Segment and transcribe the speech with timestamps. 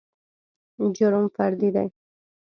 [0.95, 1.87] جرم فردي دى.